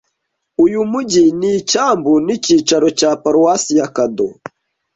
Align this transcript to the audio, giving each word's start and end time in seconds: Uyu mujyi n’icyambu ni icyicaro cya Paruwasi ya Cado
Uyu 0.63 0.79
mujyi 0.91 1.25
n’icyambu 1.39 2.11
ni 2.25 2.31
icyicaro 2.37 2.87
cya 2.99 3.11
Paruwasi 3.21 3.71
ya 3.79 3.87
Cado 3.95 4.27